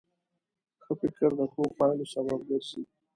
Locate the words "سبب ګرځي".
2.13-2.81